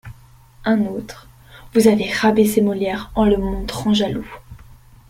[0.65, 1.29] Un autre:
[1.75, 4.25] «Vous avez rabaissé Molière en le montrant jaloux.